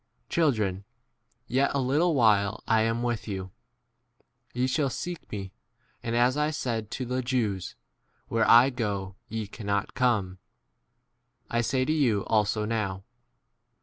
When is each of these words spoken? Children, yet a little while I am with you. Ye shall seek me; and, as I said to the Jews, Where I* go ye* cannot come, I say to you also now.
Children, 0.29 0.83
yet 1.45 1.69
a 1.75 1.79
little 1.79 2.15
while 2.15 2.63
I 2.67 2.81
am 2.81 3.03
with 3.03 3.27
you. 3.27 3.51
Ye 4.51 4.65
shall 4.65 4.89
seek 4.89 5.31
me; 5.31 5.51
and, 6.01 6.15
as 6.15 6.35
I 6.35 6.49
said 6.49 6.89
to 6.89 7.05
the 7.05 7.21
Jews, 7.21 7.75
Where 8.27 8.49
I* 8.49 8.71
go 8.71 9.13
ye* 9.29 9.45
cannot 9.45 9.93
come, 9.93 10.39
I 11.51 11.61
say 11.61 11.85
to 11.85 11.93
you 11.93 12.23
also 12.25 12.65
now. 12.65 13.03